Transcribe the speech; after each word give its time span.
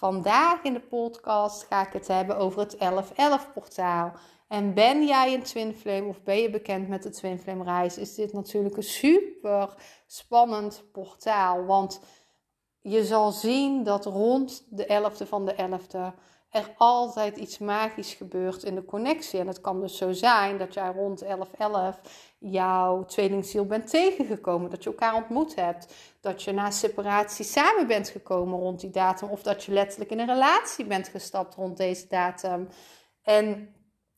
Vandaag 0.00 0.62
in 0.62 0.72
de 0.72 0.80
podcast 0.80 1.66
ga 1.68 1.86
ik 1.86 1.92
het 1.92 2.08
hebben 2.08 2.36
over 2.36 2.60
het 2.60 2.78
1111 2.78 3.52
portaal. 3.52 4.12
En 4.48 4.74
ben 4.74 5.06
jij 5.06 5.34
een 5.34 5.42
Twin 5.42 5.74
Flame 5.74 6.08
of 6.08 6.22
ben 6.22 6.36
je 6.36 6.50
bekend 6.50 6.88
met 6.88 7.02
de 7.02 7.10
Twin 7.10 7.38
Flame 7.38 7.64
reis, 7.64 7.98
is 7.98 8.14
dit 8.14 8.32
natuurlijk 8.32 8.76
een 8.76 8.82
super 8.82 9.74
spannend 10.06 10.84
portaal. 10.92 11.64
Want 11.64 12.00
je 12.80 13.04
zal 13.04 13.30
zien 13.32 13.84
dat 13.84 14.04
rond 14.04 14.66
de 14.70 14.84
11e 14.84 15.28
van 15.28 15.44
de 15.44 15.54
11e 15.54 16.18
er 16.50 16.74
altijd 16.76 17.36
iets 17.36 17.58
magisch 17.58 18.14
gebeurt 18.14 18.62
in 18.62 18.74
de 18.74 18.84
connectie. 18.84 19.40
En 19.40 19.46
het 19.46 19.60
kan 19.60 19.80
dus 19.80 19.96
zo 19.96 20.12
zijn 20.12 20.58
dat 20.58 20.74
jij 20.74 20.92
rond 20.92 21.24
11-11 21.24 21.28
jouw 22.38 23.04
tweelingziel 23.04 23.66
bent 23.66 23.90
tegengekomen. 23.90 24.70
Dat 24.70 24.82
je 24.82 24.90
elkaar 24.90 25.14
ontmoet 25.14 25.54
hebt. 25.54 25.94
Dat 26.20 26.42
je 26.42 26.52
na 26.52 26.70
separatie 26.70 27.44
samen 27.44 27.86
bent 27.86 28.08
gekomen 28.08 28.58
rond 28.58 28.80
die 28.80 28.90
datum. 28.90 29.28
Of 29.28 29.42
dat 29.42 29.64
je 29.64 29.72
letterlijk 29.72 30.10
in 30.10 30.18
een 30.18 30.26
relatie 30.26 30.84
bent 30.84 31.08
gestapt 31.08 31.54
rond 31.54 31.76
deze 31.76 32.06
datum. 32.08 32.68
En 33.22 33.74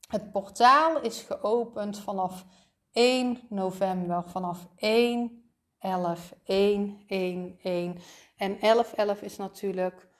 het 0.07 0.31
portaal 0.31 1.01
is 1.01 1.21
geopend 1.21 1.99
vanaf 1.99 2.45
1 2.91 3.39
november. 3.49 4.23
Vanaf 4.27 4.67
1, 4.75 5.51
11, 5.79 6.33
1, 6.43 7.03
1, 7.07 7.59
1. 7.63 7.97
En 8.37 8.59
11, 8.59 8.93
11 8.93 9.21
is 9.21 9.37
natuurlijk 9.37 10.11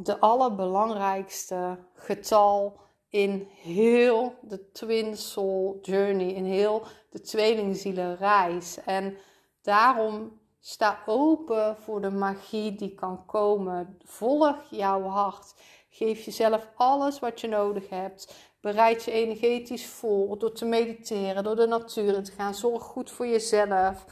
de 0.00 0.18
allerbelangrijkste 0.20 1.78
getal 1.94 2.80
in 3.08 3.48
heel 3.50 4.34
de 4.40 4.70
Twin 4.72 5.16
Soul 5.16 5.78
Journey, 5.82 6.28
in 6.28 6.44
heel 6.44 6.82
de 7.10 7.20
tweelingzielenreis. 7.20 8.78
En 8.84 9.16
daarom 9.62 10.40
sta 10.60 10.98
open 11.06 11.76
voor 11.76 12.00
de 12.00 12.10
magie 12.10 12.74
die 12.74 12.94
kan 12.94 13.26
komen. 13.26 13.98
Volg 14.04 14.56
jouw 14.70 15.02
hart. 15.02 15.54
Geef 15.90 16.24
jezelf 16.24 16.68
alles 16.74 17.18
wat 17.18 17.40
je 17.40 17.48
nodig 17.48 17.88
hebt. 17.88 18.34
Bereid 18.60 19.04
je 19.04 19.10
energetisch 19.10 19.86
voor 19.86 20.38
door 20.38 20.52
te 20.52 20.64
mediteren, 20.64 21.44
door 21.44 21.56
de 21.56 21.66
natuur 21.66 22.14
in 22.14 22.24
te 22.24 22.32
gaan. 22.32 22.54
Zorg 22.54 22.82
goed 22.82 23.10
voor 23.10 23.26
jezelf. 23.26 24.04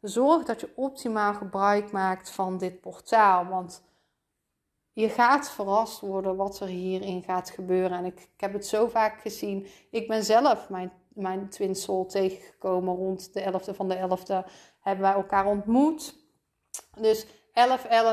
Zorg 0.00 0.44
dat 0.44 0.60
je 0.60 0.72
optimaal 0.74 1.34
gebruik 1.34 1.92
maakt 1.92 2.30
van 2.30 2.58
dit 2.58 2.80
portaal. 2.80 3.46
Want 3.46 3.86
je 5.00 5.08
gaat 5.08 5.50
verrast 5.50 6.00
worden 6.00 6.36
wat 6.36 6.60
er 6.60 6.66
hierin 6.66 7.22
gaat 7.22 7.50
gebeuren. 7.50 7.98
En 7.98 8.04
ik, 8.04 8.28
heb 8.36 8.52
het 8.52 8.66
zo 8.66 8.88
vaak 8.88 9.20
gezien. 9.20 9.66
Ik 9.90 10.08
ben 10.08 10.24
zelf 10.24 10.68
mijn, 10.68 10.92
mijn 11.08 11.48
twin 11.48 11.74
soul 11.74 12.06
tegengekomen 12.06 12.94
rond 12.94 13.32
de 13.32 13.42
11e 13.42 13.76
van 13.76 13.88
de 13.88 13.96
11e. 13.96 14.50
Hebben 14.80 15.04
wij 15.04 15.12
elkaar 15.12 15.46
ontmoet. 15.46 16.14
Dus 17.00 17.26
11-11 17.26 17.30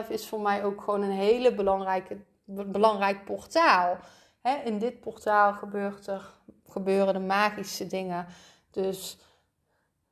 is 0.10 0.28
voor 0.28 0.42
mij 0.42 0.64
ook 0.64 0.82
gewoon 0.82 1.02
een 1.02 1.12
hele 1.12 1.54
belangrijke, 1.54 2.18
belangrijk 2.46 3.26
portaal. 3.26 3.98
in 4.64 4.80
dit 4.80 5.00
portaal 5.00 5.54
gebeurt 5.54 6.08
er, 6.08 6.34
gebeuren 6.68 7.14
de 7.14 7.20
magische 7.20 7.88
dingen. 7.88 8.28
Dus 8.72 9.18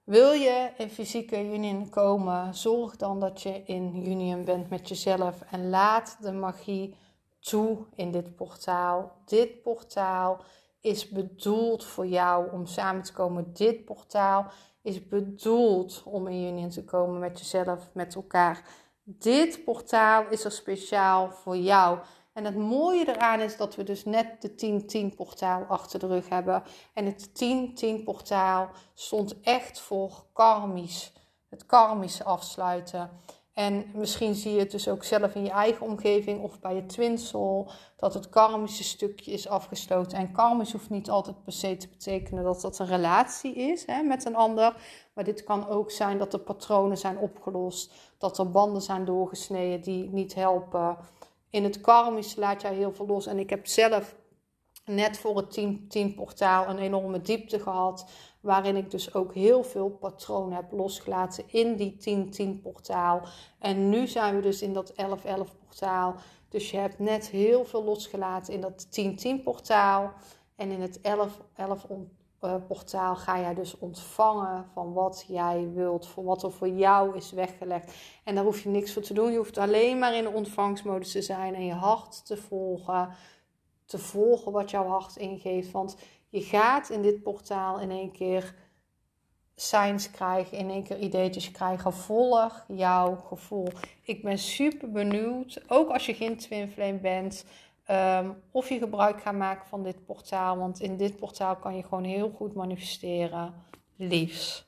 wil 0.04 0.32
je 0.32 0.72
in 0.78 0.90
fysieke 0.90 1.44
union 1.54 1.90
komen, 1.90 2.56
zorg 2.56 2.96
dan 2.96 3.20
dat 3.20 3.42
je 3.42 3.64
in 3.66 4.08
union 4.08 4.44
bent 4.44 4.70
met 4.70 4.88
jezelf 4.88 5.42
en 5.52 5.70
laat 5.70 6.18
de 6.22 6.32
magie 6.32 6.96
toe 7.40 7.78
in 7.96 8.12
dit 8.12 8.36
portaal. 8.36 9.12
Dit 9.26 9.62
portaal 9.62 10.44
is 10.82 11.10
bedoeld 11.10 11.86
voor 11.86 12.08
jou 12.08 12.52
om 12.52 12.66
samen 12.66 13.04
te 13.04 13.14
komen. 13.14 13.54
Dit 13.54 13.86
portaal 13.86 14.52
is 14.82 15.08
bedoeld 15.08 16.02
om 16.06 16.28
in 16.28 16.54
union 16.54 16.70
te 16.70 16.84
komen 16.84 17.20
met 17.20 17.40
jezelf, 17.40 17.90
met 17.94 18.16
elkaar. 18.16 18.64
Dit 19.04 19.64
portaal 19.64 20.26
is 20.30 20.46
er 20.46 20.52
speciaal 20.52 21.32
voor 21.32 21.58
jou. 21.58 22.00
En 22.34 22.46
het 22.46 22.56
mooie 22.56 23.08
eraan 23.08 23.40
is 23.40 23.58
dat 23.58 23.76
we 23.76 23.84
dus 23.84 24.06
net 24.06 24.42
de 24.42 25.12
10-10 25.12 25.16
portaal 25.16 25.64
achter 25.64 26.00
de 26.00 26.08
rug 26.08 26.30
hebben. 26.30 26.64
En 26.94 27.06
het 27.06 27.30
10-10 28.00 28.04
portaal 28.04 28.70
stond 28.94 29.42
echt 29.42 29.80
voor 29.80 30.26
karmisch. 30.34 31.14
Het 31.50 31.66
karmische 31.66 32.24
afsluiten. 32.24 33.10
En 33.54 33.86
misschien 33.94 34.36
zie 34.36 34.54
je 34.54 34.60
het 34.60 34.72
dus 34.72 34.88
ook 34.88 35.04
zelf 35.04 35.36
in 35.36 35.44
je 35.44 35.50
eigen 35.50 35.86
omgeving 35.86 36.42
of 36.42 36.60
bij 36.60 36.76
je 36.76 36.86
twin 36.86 37.18
soul, 37.18 37.72
dat 37.98 38.14
het 38.14 38.30
karmische 38.30 38.84
stukje 38.84 39.32
is 39.32 39.48
afgesloten. 39.48 40.18
En 40.18 40.32
karmisch 40.32 40.72
hoeft 40.72 40.90
niet 40.90 41.10
altijd 41.10 41.44
per 41.44 41.54
se 41.54 41.78
te 41.78 41.88
betekenen 41.88 42.44
dat 42.44 42.62
dat 42.62 42.80
een 42.80 42.86
relatie 42.86 43.54
is 43.54 43.86
hè, 43.86 44.04
met 44.04 44.26
een 44.26 44.36
ander. 44.36 44.76
Maar 45.14 45.24
dit 45.24 45.44
kan 45.44 45.68
ook 45.68 45.92
zijn 45.92 46.18
dat 46.18 46.32
de 46.32 46.40
patronen 46.40 46.98
zijn 46.98 47.18
opgelost, 47.18 47.94
dat 48.18 48.38
er 48.38 48.52
banden 48.52 48.82
zijn 48.82 49.06
doorgesneden 49.06 49.82
die 49.82 50.10
niet 50.10 50.34
helpen 50.36 50.98
in 51.54 51.64
het 51.64 51.82
karmische 51.82 52.40
laat 52.40 52.62
jij 52.62 52.74
heel 52.74 52.94
veel 52.94 53.06
los. 53.06 53.26
En 53.26 53.40
ik 53.40 53.50
heb 53.50 53.68
zelf 53.68 54.16
net 54.86 55.18
voor 55.18 55.38
het 55.38 55.52
10, 55.90 56.14
portaal 56.16 56.70
een 56.70 56.78
enorme 56.78 57.22
diepte 57.22 57.60
gehad. 57.60 58.10
Waarin 58.40 58.76
ik 58.76 58.92
dus 58.92 59.14
ook 59.14 59.34
heel 59.34 59.64
veel 59.64 59.90
patronen 59.90 60.56
heb 60.56 60.72
losgelaten 60.72 61.44
in 61.48 61.76
die 61.76 62.58
10-10 62.58 62.62
portaal. 62.62 63.22
En 63.60 63.90
nu 63.90 64.08
zijn 64.08 64.36
we 64.36 64.42
dus 64.42 64.62
in 64.62 64.74
dat 64.74 64.94
11-11 64.94 64.96
portaal. 65.66 66.16
Dus 66.50 66.72
je 66.72 66.78
hebt 66.78 67.00
net 67.00 67.30
heel 67.30 67.66
veel 67.66 67.84
losgelaten 67.84 68.54
in 68.54 68.62
dat 68.62 68.88
10-10 69.40 69.44
portaal. 69.44 70.14
En 70.56 70.72
in 70.72 70.82
het 70.82 70.98
11-11 70.98 71.02
uh, 71.60 71.72
portaal 72.68 73.16
ga 73.16 73.40
jij 73.40 73.54
dus 73.54 73.78
ontvangen 73.78 74.66
van 74.74 74.94
wat 74.94 75.26
jij 75.28 75.70
wilt, 75.74 76.08
voor 76.08 76.24
wat 76.24 76.44
er 76.44 76.52
voor 76.52 76.68
jou 76.68 77.18
is 77.18 77.32
weggelegd. 77.32 77.94
En 78.24 78.36
daar 78.36 78.44
hoef 78.44 78.64
je 78.64 78.70
niks 78.70 78.94
voor 78.94 79.02
te 79.02 79.14
doen. 79.14 79.32
Je 79.32 79.38
hoeft 79.38 79.58
alleen 79.58 80.00
maar 80.00 80.16
in 80.16 80.24
de 80.24 80.32
ontvangstmodus 80.32 81.12
te 81.12 81.22
zijn 81.22 81.56
en 81.56 81.66
je 81.66 81.74
hart 81.74 82.26
te 82.26 82.38
volgen. 82.38 83.10
Te 83.86 83.98
volgen 83.98 84.52
wat 84.52 84.72
jouw 84.72 84.88
hart 84.88 85.16
ingeeft. 85.16 85.72
Want 85.72 85.98
je 86.30 86.42
gaat 86.42 86.90
in 86.90 87.02
dit 87.02 87.24
portaal 87.24 87.80
in 87.80 87.92
één 87.92 88.12
keer 88.12 88.56
signs 89.56 90.12
krijgen, 90.12 90.58
in 90.58 90.70
één 90.70 90.84
keer 90.84 91.00
ideetjes 91.00 91.52
krijgen. 91.52 91.94
Volg 91.94 92.66
jouw 92.68 93.16
gevoel. 93.16 93.68
Ik 94.02 94.24
ben 94.24 94.38
super 94.38 94.92
benieuwd, 94.92 95.62
ook 95.68 95.90
als 95.90 96.06
je 96.06 96.14
geen 96.14 96.38
twin 96.38 96.70
flame 96.72 97.00
bent, 97.00 97.46
Ehm, 97.86 98.30
of 98.52 98.70
je 98.70 98.78
gebruik 98.78 99.22
gaat 99.22 99.36
maken 99.36 99.68
van 99.68 99.84
dit 99.84 100.06
portaal. 100.06 100.58
Want 100.58 100.80
in 100.80 100.98
dit 100.98 101.18
portaal 101.20 101.56
kan 101.56 101.76
je 101.76 101.84
gewoon 101.84 102.04
heel 102.04 102.30
goed 102.36 102.54
manifesteren. 102.54 103.54
Liefs. 103.96 104.66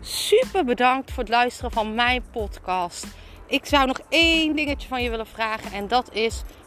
Super 0.00 0.64
bedankt 0.64 1.10
voor 1.10 1.22
het 1.22 1.32
luisteren 1.32 1.70
van 1.70 1.94
mijn 1.94 2.22
podcast. 2.30 3.06
Ik 3.46 3.66
zou 3.66 3.86
nog 3.86 4.00
één 4.08 4.56
dingetje 4.56 4.88
van 4.88 5.02
je 5.02 5.10
willen 5.10 5.26
vragen. 5.26 5.72
En 5.72 5.88
dat 5.88 6.12
is: 6.12 6.42